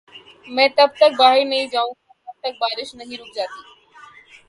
میں 0.47 0.67
تب 0.77 0.89
تک 0.95 1.11
باہر 1.17 1.45
نہیں 1.45 1.67
جائو 1.67 1.89
گا 1.89 2.13
جب 2.25 2.39
تک 2.41 2.59
بارش 2.59 2.95
نہیں 2.95 3.17
رک 3.17 3.35
جاتی۔ 3.35 3.61